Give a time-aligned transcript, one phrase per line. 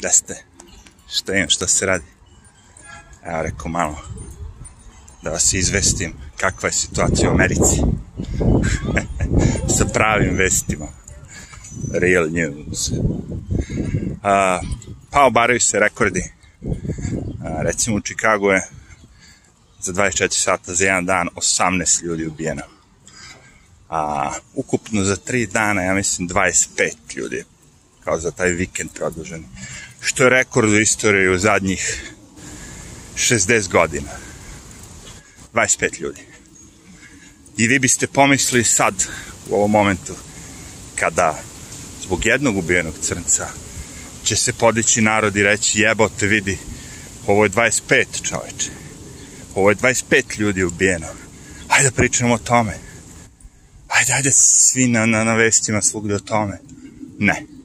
[0.00, 0.42] da ste,
[1.08, 2.04] šta imam, šta se radi.
[3.24, 3.98] Evo rekao malo
[5.22, 7.82] da vas izvestim kakva je situacija u Americi.
[9.78, 10.86] Sa pravim vestima.
[11.92, 12.90] Real news.
[14.22, 14.60] A,
[15.10, 16.32] pa obaraju se rekordi.
[17.44, 18.62] A, recimo u Čikagu je
[19.80, 22.62] za 24 sata za jedan dan 18 ljudi ubijeno.
[23.88, 27.44] A ukupno za 3 dana, ja mislim, 25 ljudi
[28.04, 29.44] kao za taj vikend produženi.
[30.00, 32.12] Što je rekord u istoriji u zadnjih
[33.16, 34.10] 60 godina.
[35.54, 36.20] 25 ljudi.
[37.56, 38.94] I vi biste pomislili sad,
[39.48, 40.14] u ovom momentu,
[40.94, 41.42] kada
[42.02, 43.48] zbog jednog ubijenog crnca
[44.24, 46.58] će se podići narod i reći jebote vidi,
[47.26, 48.70] ovo je 25 čoveče.
[49.54, 51.06] Ovo je 25 ljudi ubijeno.
[51.68, 52.78] Hajde da pričamo o tome.
[53.88, 56.58] Hajde, hajde svi na, na, na vestima svugde o tome.
[57.18, 57.57] Ne.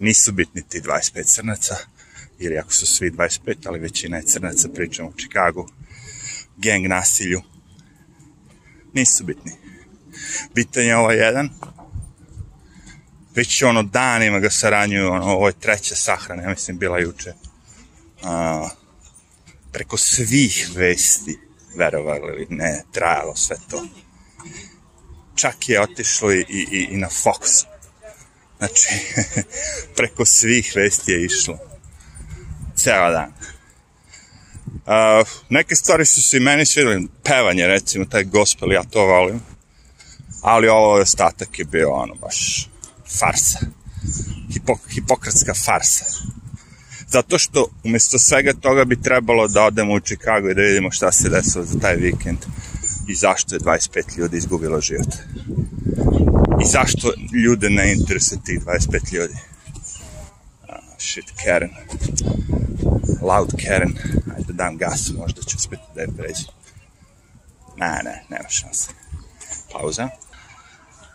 [0.00, 1.76] Nisu bitni ti 25 crnaca,
[2.38, 5.68] ili ako su svi 25, ali većina je crnaca, pričamo o Čikagu,
[6.56, 7.42] gang nasilju.
[8.92, 9.52] Nisu bitni.
[10.54, 11.50] Bitan je ovaj jedan,
[13.34, 17.32] već ono danima ga saranjuju, ono, ovo je treća sahrana, ja mislim bila juče.
[18.22, 18.68] A,
[19.72, 21.38] preko svih vesti,
[21.76, 23.86] verovali ili ne, trajalo sve to.
[25.34, 27.64] Čak je otišlo i, i, i na Fox.
[28.60, 28.88] Znači,
[29.96, 31.58] preko svih vesti je išlo.
[32.76, 33.32] Ceo dan.
[34.66, 39.40] Uh, neke stvari su se i meni svidjeli, pevanje recimo, taj gospel, ja to volim.
[40.42, 42.68] Ali ovo ostatak je bio ono baš
[43.18, 43.58] farsa.
[44.52, 46.04] Hipok hipokratska farsa.
[47.08, 51.12] Zato što umesto svega toga bi trebalo da odemo u Chicago i da vidimo šta
[51.12, 52.38] se desilo za taj vikend
[53.08, 55.14] i zašto je 25 ljudi izgubilo život.
[56.62, 57.12] I zašto
[57.44, 59.34] ljude ne interesuje tih 25 ljudi.
[59.34, 61.70] Uh, shit, Karen.
[63.22, 63.94] Loud Karen.
[64.36, 66.46] Ajde, dam gas, možda ću uspjeti da je pređem.
[67.76, 68.90] Ne, ne, nema šanse.
[69.72, 70.08] Pauza.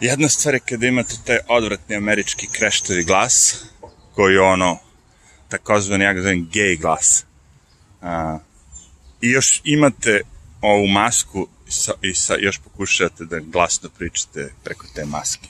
[0.00, 3.64] Jedna stvar je kada imate taj odvratni američki kreštovi glas,
[4.14, 4.78] koji ono,
[5.48, 7.24] takozvani, ja ga zovem gay glas.
[8.02, 8.38] A,
[9.20, 10.20] I još imate
[10.60, 15.48] ovu masku sa, i sa, još pokušavate da glasno pričate preko te maske.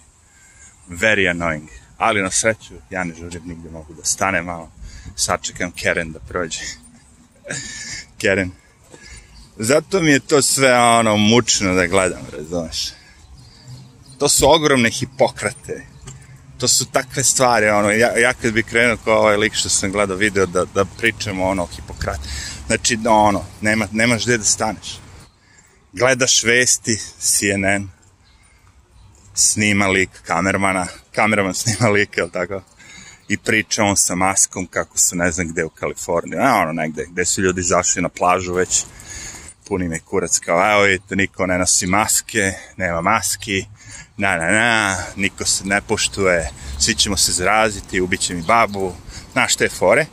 [0.89, 1.69] Very annoying.
[1.99, 4.71] Ali na sreću, ja ne žurim nigde mogu da stane malo.
[5.17, 6.61] Sačekam Karen da prođe.
[8.23, 8.51] Karen.
[9.59, 12.93] Zato mi je to sve ono mučno da gledam, razumeš?
[14.19, 15.87] To su ogromne hipokrate.
[16.59, 19.93] To su takve stvari, ono, ja, ja kad bi krenuo kao ovaj lik što sam
[19.93, 22.29] gledao video da, da pričamo ono o hipokrate.
[22.67, 24.99] Znači, ono, nema, nemaš gde da staneš.
[25.99, 27.89] Gledaš vesti, CNN,
[29.35, 32.63] snima lik kamermana, kameraman snima lik, jel tako?
[33.29, 37.07] I priča on sa maskom kako su ne znam gde u Kaliforniji, a ono negde,
[37.11, 38.85] gde su ljudi zašli na plažu već,
[39.69, 43.65] puni me kurac kao, evo vidite, niko ne nosi maske, nema maski,
[44.17, 48.93] na, na, na, niko se ne poštuje, svi ćemo se zaraziti, ubiće mi babu,
[49.33, 50.07] znaš te fore.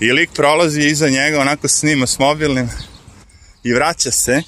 [0.00, 2.70] I lik prolazi iza njega, onako snima s mobilnim
[3.62, 4.42] i vraća se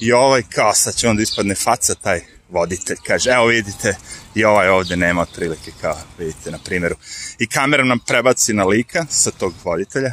[0.00, 3.96] i ovaj kao sad će onda ispadne faca taj voditelj, kaže, evo vidite,
[4.34, 6.96] i ovaj ovde nema otprilike kao vidite na primjeru.
[7.38, 10.12] I kamera nam prebaci na lika sa tog voditelja,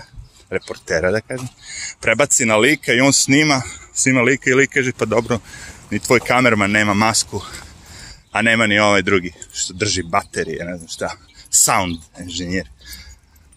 [0.49, 1.47] reportera da kažem,
[2.01, 3.61] prebaci na lika i on snima,
[3.93, 5.39] snima lika i lik kaže, pa dobro,
[5.89, 7.41] ni tvoj kamerman nema masku,
[8.31, 11.11] a nema ni ovaj drugi što drži baterije, ne znam šta,
[11.49, 12.69] sound inženjer.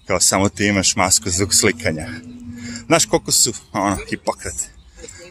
[0.06, 2.08] Kao samo ti imaš masku zvuk slikanja.
[2.86, 4.79] Znaš koliko su, ono, hipokrate.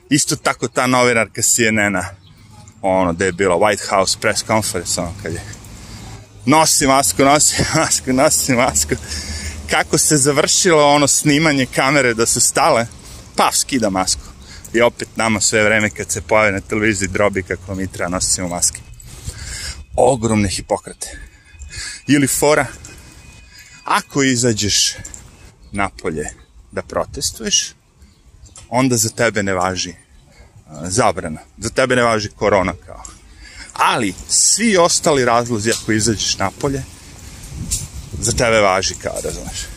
[0.10, 2.06] Isto tako ta novinarka CNN-a,
[2.82, 5.42] ono, gde je bila White House press conference, ono, kad je
[6.46, 8.96] nosi masku, nosi masku, nosi masku.
[9.70, 12.88] Kako se završilo ono snimanje kamere da su stale,
[13.36, 14.22] pa skida masku.
[14.74, 18.48] I opet nama sve vreme kad se pojave na televiziji drobi kako mi treba nosimo
[18.48, 18.80] maske.
[19.96, 21.18] Ogromne hipokrate.
[22.08, 22.66] Ili fora,
[23.84, 24.96] ako izađeš
[25.72, 26.30] napolje
[26.72, 27.74] da protestuješ,
[28.70, 29.94] onda za tebe ne važi
[30.84, 31.40] zabrana.
[31.58, 33.04] Za tebe ne važi korona kao.
[33.74, 36.84] Ali, svi ostali razlozi ako izađeš napolje,
[38.22, 39.68] za tebe važi kao, razumeš.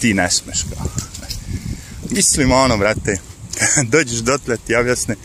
[0.00, 0.86] Ti ne smeš kao.
[2.10, 3.18] Mislim ono, brate,
[3.92, 5.16] dođeš dotle ti objasne,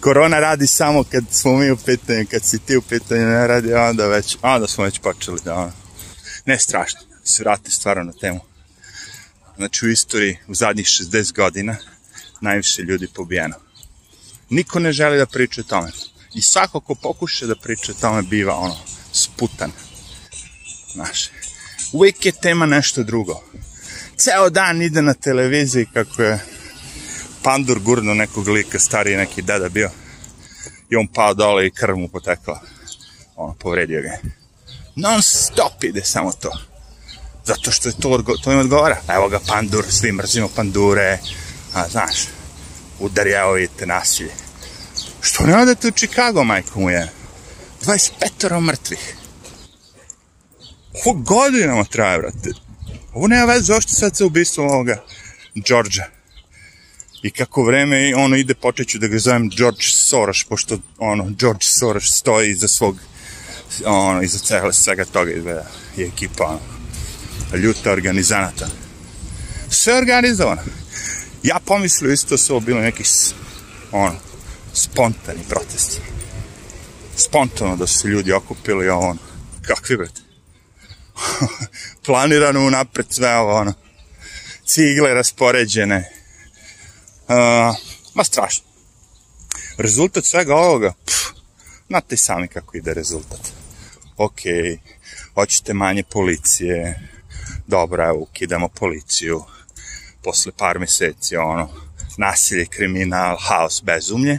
[0.00, 3.74] korona radi samo kad smo mi u pitanju, kad si ti u pitanju ne radi,
[3.74, 5.72] onda već, onda smo već počeli da ono,
[6.46, 8.40] ne strašno, se vrati stvarno na temu.
[9.56, 11.76] Znači u istoriji, u zadnjih 60 godina,
[12.40, 13.54] najviše ljudi pobijeno.
[14.50, 15.90] Niko ne želi da priča o tome.
[16.34, 18.76] I svako ko pokuša da priča o tome biva ono,
[19.12, 19.72] sputan.
[20.92, 21.30] Znaš,
[21.92, 23.42] uvijek je tema nešto drugo.
[24.16, 26.44] Ceo dan ide na televiziji kako je
[27.42, 29.90] pandur gurno nekog lika, stariji neki deda bio.
[30.90, 32.60] I on pao dole i krv mu potekla.
[33.36, 34.18] Ono, povredio ga.
[34.94, 36.50] Non stop ide samo to.
[37.44, 39.00] Zato što je to, to im odgovara.
[39.08, 41.18] Evo ga pandur, svi mrzimo pandure.
[41.76, 42.16] A, znaš,
[43.40, 44.32] evo vidite, nasilje.
[45.20, 47.12] Što ne odete u Chicago, majko mu je?
[47.84, 49.16] 25 mrtvih.
[51.04, 52.50] Ovo godinama traje, brate.
[53.12, 55.04] Ovo nema veze, zašto sad sa ubistvom ovoga
[55.54, 56.04] Đorđa.
[57.22, 62.04] I kako vreme ono ide, počeću da ga zovem George Soros, pošto ono, George Soros
[62.04, 62.98] stoji iza svog,
[63.84, 65.70] ono, iza cele, svega toga izgleda.
[65.96, 68.66] I ekipa, ono, ljuta organizanata.
[69.70, 70.62] Sve organizovano.
[71.46, 73.02] Ja pomislio isto su ovo bilo neki,
[73.92, 74.16] ono,
[74.72, 76.00] spontani protesti.
[77.16, 79.18] Spontano da su se ljudi okupili, a ono,
[79.62, 80.20] kakvi brate?
[82.06, 83.72] planirano unapred sve ovo, ono,
[84.64, 86.10] cigle raspoređene,
[87.28, 87.76] uh,
[88.14, 88.64] ma strašno.
[89.78, 91.16] Rezultat svega ovoga, pff,
[91.88, 93.40] znate i sami kako ide rezultat.
[94.16, 94.40] Ok,
[95.34, 97.08] hoćete manje policije,
[97.66, 99.44] dobro, evo, ukidamo policiju,
[100.26, 101.68] posle par meseci, ono,
[102.18, 104.38] nasilje, kriminal, haos, bezumlje,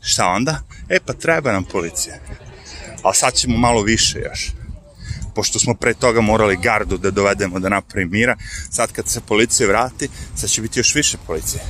[0.00, 0.60] šta onda?
[0.88, 2.16] E, pa treba nam policija.
[3.02, 4.52] Ali sad ćemo malo više još
[5.38, 8.36] pošto smo pre toga morali gardu da dovedemo da napravi mira,
[8.70, 11.62] sad kad se policija vrati, sad će biti još više policije.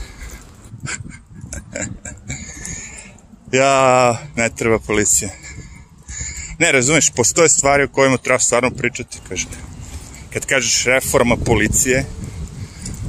[3.60, 5.30] ja, ne treba policija.
[6.58, 9.56] Ne, razumeš, postoje stvari o kojima treba stvarno pričati, kažete.
[10.32, 12.04] Kad kažeš reforma policije,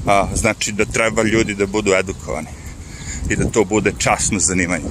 [0.10, 2.48] a, znači da treba ljudi da budu edukovani
[3.30, 4.90] i da to bude časno zanimanje.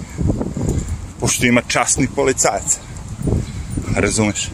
[1.20, 2.78] Pošto ima časnih policajaca.
[3.96, 4.50] Razumeš?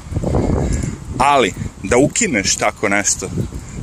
[1.19, 1.53] Ali,
[1.83, 3.31] da ukineš tako nešto,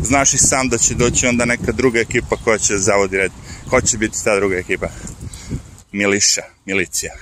[0.04, 3.32] znaš i sam da će doći onda neka druga ekipa koja će zavodi red.
[3.70, 4.88] Ko će biti ta druga ekipa?
[5.92, 7.14] Miliša, milicija.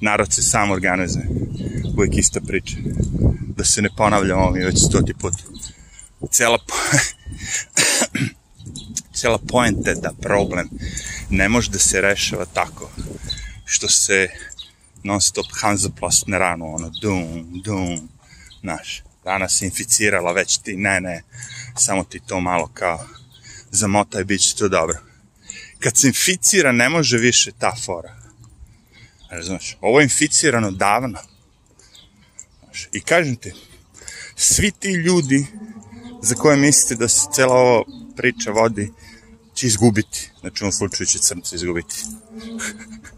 [0.00, 1.26] Narod se sam organizuje.
[1.96, 2.76] Uvijek ista priča.
[3.56, 5.34] Da se ne ponavljamo mi već stoti put.
[6.30, 6.74] Cela, po...
[9.20, 10.68] Cela poenta je da problem
[11.30, 12.90] ne može da se rešava tako
[13.64, 14.28] što se
[15.02, 18.08] non stop Hansaplast na ranu, ono, dum, dum,
[18.60, 21.22] znaš danas inficirala, već ti, ne, ne,
[21.76, 23.06] samo ti to malo kao
[23.70, 24.98] zamotaj, bit će to dobro.
[25.78, 28.16] Kad se inficira, ne može više ta fora.
[29.30, 29.76] Razumeš?
[29.80, 31.18] Ovo je inficirano davno.
[32.64, 33.52] Znaš, I kažem ti,
[34.36, 35.46] svi ti ljudi
[36.22, 37.84] za koje mislite da se cela ova
[38.16, 38.92] priča vodi,
[39.58, 40.30] će izgubiti.
[40.40, 41.96] Znači, u ovom slučaju će crnci izgubiti.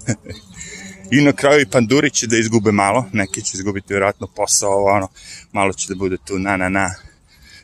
[1.17, 5.09] I na kraju i panduri će da izgube malo, neki će izgubiti vjerojatno posao, ono,
[5.53, 6.95] malo će da bude tu na na na,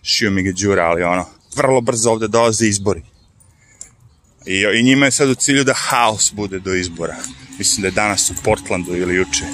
[0.02, 1.26] šio mi ga džura, ali ono,
[1.56, 3.02] vrlo brzo ovde dolaze izbori.
[4.46, 7.16] I, I njima je sad u cilju da haos bude do izbora.
[7.58, 9.44] Mislim da je danas u Portlandu ili juče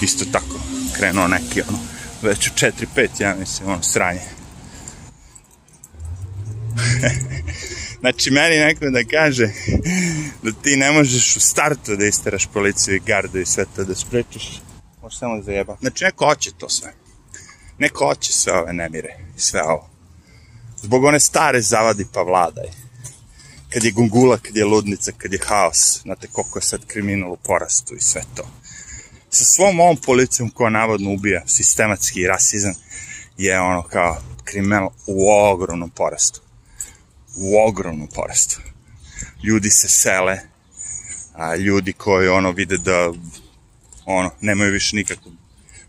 [0.00, 0.60] isto tako
[0.96, 1.78] krenuo neki, ono,
[2.22, 4.20] već u 4-5, ja mislim, ono, sranje.
[8.00, 9.48] Znači, meni neko da kaže
[10.42, 13.94] da ti ne možeš u startu da isteraš policiju i gardu i sve to da
[13.94, 14.60] sprečiš,
[15.02, 15.76] možeš samo da zajeba.
[15.80, 16.92] Znači, neko hoće to sve.
[17.78, 19.90] Neko hoće sve ove nemire i sve ovo.
[20.76, 22.66] Zbog one stare zavadi pa vladaj.
[23.72, 27.36] Kad je gungula, kad je ludnica, kad je haos, znate koliko je sad kriminal u
[27.36, 28.42] porastu i sve to.
[29.30, 32.74] Sa svom ovom policijom koja navodno ubija sistematski rasizam
[33.38, 36.47] je ono kao kriminal u ogromnom porastu
[37.40, 38.60] u ogromnom porastu.
[39.44, 40.38] Ljudi se sele,
[41.32, 43.12] a ljudi koji ono vide da
[44.04, 45.32] ono nemaju više nikakvu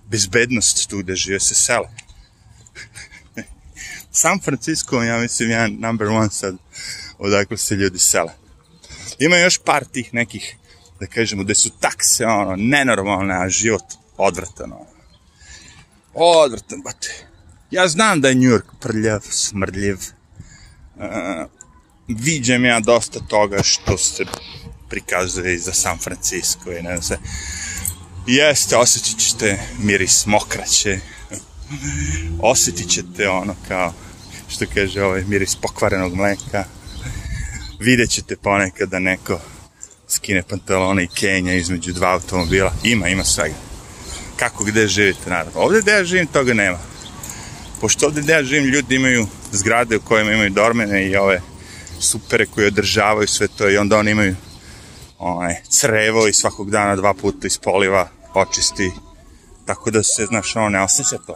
[0.10, 1.90] bezbednost tu gde žive se sele.
[4.22, 6.56] San Francisco, ja mislim, jedan number one sad
[7.18, 8.32] odakle se ljudi sele.
[9.20, 10.56] Ima još par tih nekih,
[11.00, 13.84] da kažemo, gde su takse, ono, nenormalne, a život
[14.18, 14.88] odvratan, ono.
[16.14, 17.26] Odvratan, bate.
[17.72, 19.98] Ja znam da je New York prljav, smrdljiv,
[21.00, 21.50] uh,
[22.08, 24.26] viđem ja dosta toga što se
[24.90, 27.18] prikazuje za San Francisco i ne znam se.
[28.28, 31.00] Jeste, osjetit ćete miris mokraće,
[32.42, 33.94] osjetit ćete ono kao,
[34.48, 36.66] što kaže ovaj, miris pokvarenog mleka,
[37.80, 39.40] vidjet ćete ponekad da neko
[40.08, 43.56] skine pantalone i kenja između dva automobila, ima, ima svega.
[44.36, 45.60] Kako gde živite, naravno.
[45.60, 46.80] Ovde gde ja živim, toga nema
[47.82, 51.42] pošto ovde gde ja živim ljudi imaju zgrade u kojima imaju dormene i ove
[52.00, 54.36] supere koje održavaju sve to i onda oni imaju
[55.20, 58.92] onaj, crevo i svakog dana dva puta ispoliva, očisti,
[59.66, 61.36] tako da se, znaš, ono, ne osjeća to.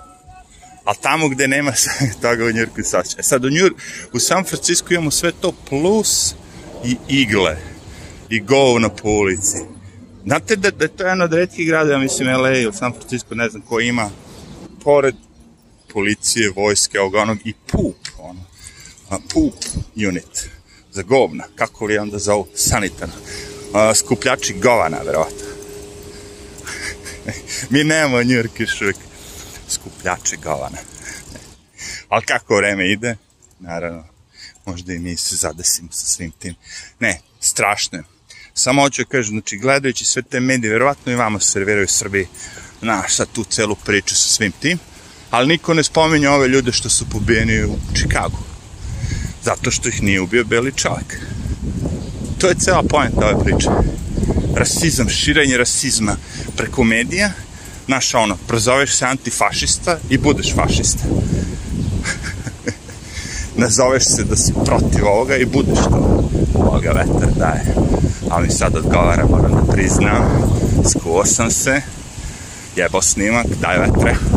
[0.83, 1.71] ali tamo gde nema
[2.21, 3.19] toga u Njurku saobraćaj.
[3.19, 3.73] E sad u, Njur,
[4.13, 6.35] u San Francisco imamo sve to plus
[6.85, 7.57] i igle
[8.29, 9.57] i govna po ulici.
[10.25, 13.35] Znate da, da je to jedan od redkih grada, ja mislim LA ili San Francisco,
[13.35, 14.09] ne znam ko ima,
[14.83, 15.15] pored
[15.93, 18.45] policije, vojske, ovoga onog i pup, ono,
[19.09, 19.53] a, pup
[20.07, 20.49] unit
[20.91, 23.15] za govna, kako li onda zovu, sanitarno,
[23.73, 25.47] a, skupljači govana, verovatno.
[27.69, 28.97] Mi nemamo Njurk još uvijek
[29.69, 30.77] skupljače govana.
[32.09, 33.15] Ali kako vreme ide,
[33.59, 34.05] naravno,
[34.65, 36.55] možda i mi se zadesimo sa svim tim.
[36.99, 38.03] Ne, strašno je.
[38.53, 42.27] Samo hoću da kažem, znači, gledajući sve te medije, verovatno i vama se serviraju Srbiji,
[42.81, 44.79] znaš, sad tu celu priču sa svim tim,
[45.33, 48.37] ali niko ne spominje ove ljude što su pobijeni u Čikagu.
[49.43, 51.19] Zato što ih nije ubio beli čovjek.
[52.37, 53.69] To je cela pojenta ove priče.
[54.55, 56.15] Rasizam, širenje rasizma
[56.57, 57.31] preko medija,
[57.85, 61.03] znaš ono, prozoveš se antifašista i budeš fašista.
[63.63, 66.29] Nazoveš se da si protiv ovoga i budeš to.
[66.55, 67.75] Ovoga vetar daje.
[68.29, 70.23] Ali sad odgovara, moram da priznam,
[70.91, 71.81] skuo sam se,
[72.75, 74.32] jebo snimak, daj vetre.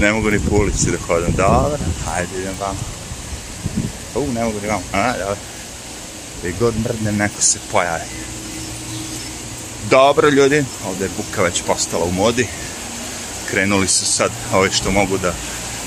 [0.00, 1.32] Ne mogu ni po ulici da hodam.
[1.36, 2.76] Dobro, hajde idem vam.
[4.14, 4.82] U, ne mogu ni vam.
[4.92, 5.36] A, dobro.
[6.38, 8.04] Gdje god mrdne, neko se pojavi.
[9.90, 12.46] Dobro, ljudi, ovde je buka već postala u modi.
[13.50, 15.34] Krenuli su sad ove što mogu da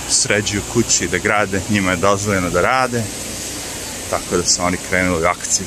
[0.09, 3.03] sređuju kući da grade, njima je dozvoljeno da rade.
[4.09, 5.65] Tako da su oni krenuli u akciju.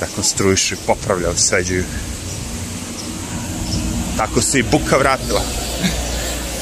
[0.00, 1.84] Da konstruišu i popravljaju, sređuju.
[4.16, 5.42] Tako se i buka vratila.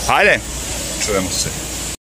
[0.06, 0.40] Hajde,
[1.00, 1.63] čujemo se.